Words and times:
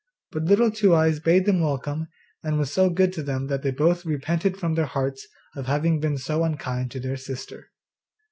But 0.31 0.45
Little 0.45 0.71
Two 0.71 0.95
eyes 0.95 1.19
bade 1.19 1.45
them 1.45 1.61
welcome, 1.61 2.07
and 2.41 2.57
was 2.57 2.71
so 2.73 2.89
good 2.89 3.13
to 3.13 3.21
them 3.21 3.45
that 3.49 3.61
they 3.61 3.69
both 3.69 4.03
repented 4.03 4.57
from 4.57 4.73
their 4.73 4.87
hearts 4.87 5.27
of 5.55 5.67
having 5.67 5.99
been 5.99 6.17
so 6.17 6.43
unkind 6.43 6.89
to 6.89 6.99
their 6.99 7.17
sister. 7.17 7.69